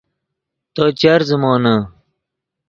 [0.73, 1.75] تو چر زیمونے